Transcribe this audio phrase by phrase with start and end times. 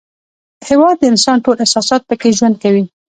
[0.69, 2.83] هېواد د انسان ټول احساسات پکې ژوند کوي.